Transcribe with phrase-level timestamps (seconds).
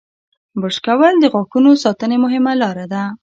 [0.61, 3.03] •برش کول د غاښونو ساتنې مهمه لاره ده.